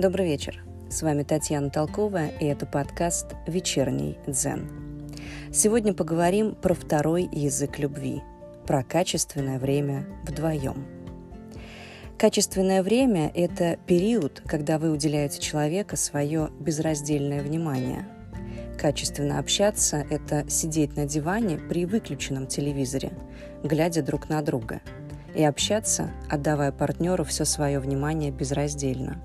[0.00, 0.64] Добрый вечер.
[0.88, 5.12] С вами Татьяна Толкова, и это подкаст «Вечерний дзен».
[5.52, 8.22] Сегодня поговорим про второй язык любви,
[8.66, 10.86] про качественное время вдвоем.
[12.16, 18.08] Качественное время– это период, когда вы уделяете человеку свое безраздельное внимание.
[18.78, 23.12] Качественно общаться– это сидеть на диване при выключенном телевизоре,
[23.62, 24.80] глядя друг на друга–
[25.34, 29.22] и общаться, отдавая партнеру все свое внимание безраздельно.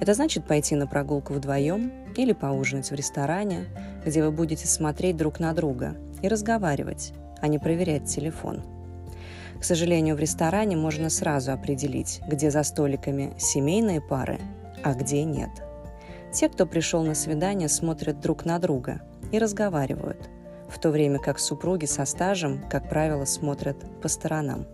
[0.00, 3.66] Это значит пойти на прогулку вдвоем или поужинать в ресторане,
[4.04, 8.62] где вы будете смотреть друг на друга и разговаривать, а не проверять телефон.
[9.58, 14.38] К сожалению, в ресторане можно сразу определить, где за столиками семейные пары,
[14.82, 15.50] а где нет.
[16.32, 20.28] Те, кто пришел на свидание, смотрят друг на друга и разговаривают,
[20.68, 24.66] в то время как супруги со стажем, как правило, смотрят по сторонам.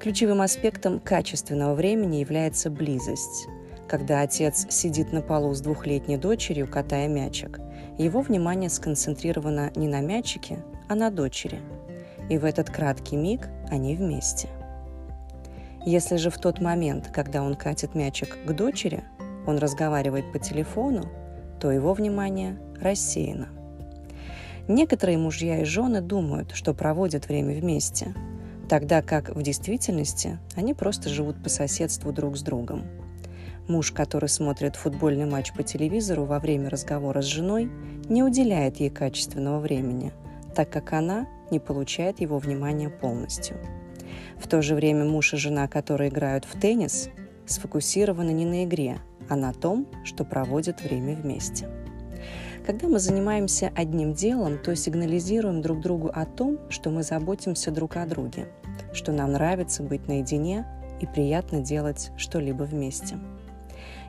[0.00, 3.46] Ключевым аспектом качественного времени является близость.
[3.92, 7.60] Когда отец сидит на полу с двухлетней дочерью, катая мячик,
[7.98, 11.60] его внимание сконцентрировано не на мячике, а на дочери.
[12.30, 14.48] И в этот краткий миг они вместе.
[15.84, 19.04] Если же в тот момент, когда он катит мячик к дочери,
[19.46, 21.10] он разговаривает по телефону,
[21.60, 23.48] то его внимание рассеяно.
[24.68, 28.14] Некоторые мужья и жены думают, что проводят время вместе,
[28.70, 32.84] тогда как в действительности они просто живут по соседству друг с другом.
[33.68, 37.70] Муж, который смотрит футбольный матч по телевизору во время разговора с женой,
[38.08, 40.12] не уделяет ей качественного времени,
[40.54, 43.56] так как она не получает его внимания полностью.
[44.38, 47.08] В то же время муж и жена, которые играют в теннис,
[47.46, 51.68] сфокусированы не на игре, а на том, что проводят время вместе.
[52.66, 57.96] Когда мы занимаемся одним делом, то сигнализируем друг другу о том, что мы заботимся друг
[57.96, 58.48] о друге–
[58.92, 60.66] что нам нравится быть наедине
[61.00, 63.18] и приятно делать что-либо вместе.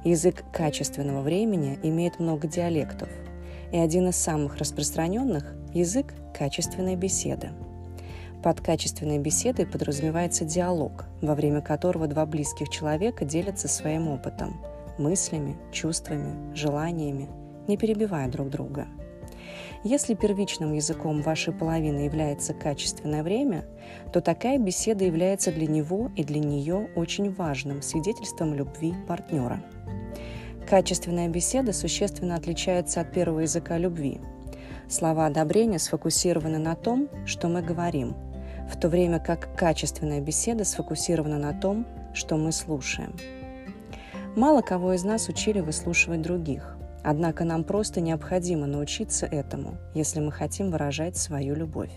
[0.04, 3.10] Язык качественного времени имеет много диалектов,
[3.72, 7.52] и один из самых распространенных– язык качественной беседы.
[8.44, 14.60] Под качественной беседой подразумевается диалог, во время которого два близких человека делятся своим опытом,
[14.98, 17.30] мыслями, чувствами, желаниями,
[17.68, 18.88] не перебивая друг друга–
[19.84, 23.66] если первичным языком вашей половины является качественное время,
[24.14, 29.62] то такая беседа является для него и для нее очень важным свидетельством любви партнера.
[30.70, 34.22] Качественная беседа существенно отличается от первого языка любви.
[34.88, 38.16] Слова одобрения сфокусированы на том, что мы говорим,
[38.72, 43.14] в то время как качественная беседа сфокусирована на том, что мы слушаем.
[44.38, 50.32] Мало кого из нас учили выслушивать других– Однако нам просто необходимо научиться этому, если мы
[50.32, 51.92] хотим выражать свою любовь.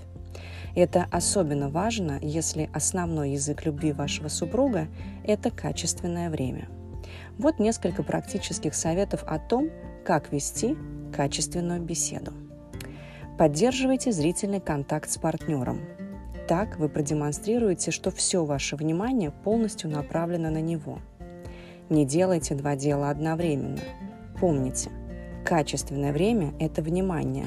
[0.75, 4.89] Это особенно важно, если основной язык любви вашего супруга–
[5.25, 6.69] это качественное время.
[7.39, 9.71] Вот несколько практических советов о том,
[10.05, 10.77] как вести
[11.15, 12.33] качественную беседу.
[13.39, 15.81] Поддерживайте зрительный контакт с партнером.
[16.49, 20.99] Так вы продемонстрируете, что все ваше внимание полностью направлено на него.
[21.91, 23.81] Не делайте два дела одновременно–
[24.41, 24.91] Помните,
[25.47, 27.47] качественное время– это внимание,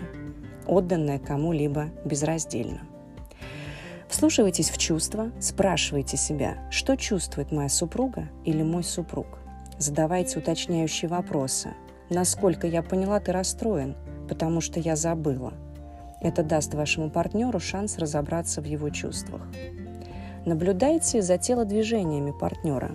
[0.66, 2.80] отданное кому-либо безраздельно.
[4.08, 9.28] Вслушивайтесь в чувства, спрашивайте себя, что чувствует моя супруга или мой супруг.
[9.78, 11.74] Задавайте уточняющие вопросы.
[12.10, 13.98] Насколько я поняла, ты расстроен,
[14.30, 15.54] потому что я забыла.
[16.22, 19.42] Это даст вашему партнеру шанс разобраться в его чувствах.
[20.46, 22.92] Наблюдайте за телодвижениями партнера.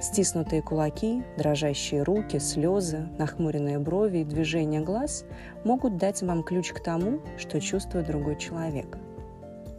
[0.00, 5.24] Стиснутые кулаки, дрожащие руки, слезы, нахмуренные брови и движения глаз
[5.64, 8.96] могут дать вам ключ к тому, что чувствует другой человек.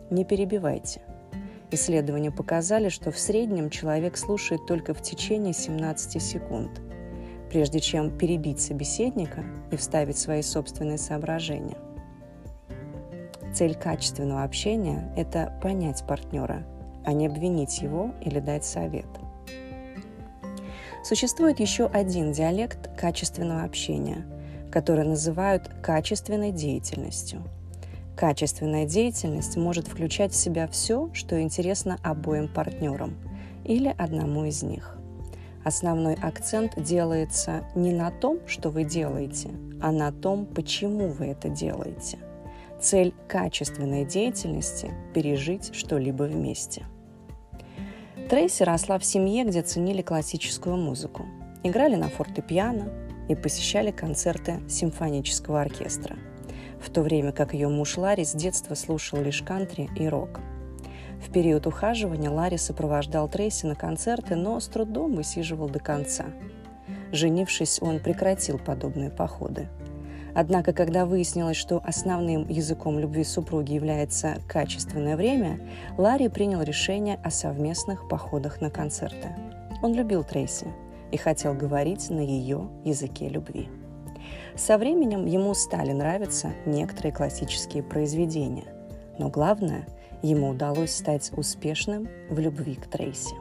[0.09, 1.01] Не перебивайте.
[1.71, 6.81] Исследования показали, что в среднем человек слушает только в течение 17 секунд,
[7.49, 11.77] прежде чем перебить собеседника и вставить свои собственные соображения.
[13.53, 16.65] Цель качественного общения– это понять партнера,
[17.05, 19.07] а не обвинить его или дать совет–
[21.03, 24.25] Существует еще один диалект качественного общения,
[24.71, 27.41] который называют качественной деятельностью.
[28.17, 33.15] Качественная деятельность может включать в себя все, что интересно обоим партнерам
[33.63, 34.97] или одному из них.
[35.63, 41.47] Основной акцент делается не на том, что вы делаете, а на том, почему вы это
[41.47, 42.17] делаете.
[42.81, 46.85] Цель качественной деятельности– пережить что-либо вместе–
[48.29, 51.25] Трейси росла в семье, где ценили классическую музыку,
[51.63, 52.93] играли на фортепиано
[53.27, 56.15] и посещали концерты симфонического оркестра,
[56.79, 60.41] в то время как ее муж Ларри с детства слушал лишь кантри и рок.
[61.25, 66.25] В период ухаживания Ларри сопровождал Трейси на концерты, но с трудом высиживал до конца.
[67.11, 69.69] Женившись, он прекратил подобные походы.
[70.35, 75.59] Однако, когда выяснилось, что основным языком любви супруги является качественное время,
[75.97, 79.35] Ларри принял решение о совместных походах на концерты.
[79.81, 80.67] Он любил Трейси
[81.11, 83.69] и хотел говорить на ее языке любви.
[84.55, 88.65] Со временем ему стали нравиться некоторые классические произведения,
[89.17, 89.87] но главное,
[90.21, 93.35] ему удалось стать успешным в любви к Трейси.